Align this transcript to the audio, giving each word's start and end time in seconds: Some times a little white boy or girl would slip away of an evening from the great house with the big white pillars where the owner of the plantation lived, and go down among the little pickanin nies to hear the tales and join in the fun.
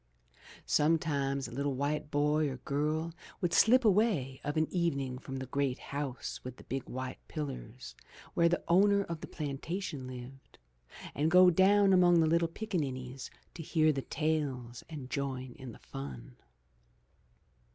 Some 0.65 0.97
times 0.97 1.47
a 1.47 1.51
little 1.51 1.75
white 1.75 2.09
boy 2.09 2.49
or 2.49 2.57
girl 2.57 3.13
would 3.39 3.53
slip 3.53 3.85
away 3.85 4.41
of 4.43 4.57
an 4.57 4.65
evening 4.71 5.19
from 5.19 5.37
the 5.37 5.45
great 5.45 5.77
house 5.77 6.39
with 6.43 6.57
the 6.57 6.63
big 6.63 6.89
white 6.89 7.19
pillars 7.27 7.93
where 8.33 8.49
the 8.49 8.63
owner 8.67 9.03
of 9.03 9.21
the 9.21 9.27
plantation 9.27 10.07
lived, 10.07 10.57
and 11.13 11.29
go 11.29 11.51
down 11.51 11.93
among 11.93 12.19
the 12.19 12.25
little 12.25 12.47
pickanin 12.47 12.95
nies 12.95 13.29
to 13.53 13.61
hear 13.61 13.93
the 13.93 14.01
tales 14.01 14.83
and 14.89 15.11
join 15.11 15.51
in 15.59 15.71
the 15.71 15.77
fun. 15.77 16.35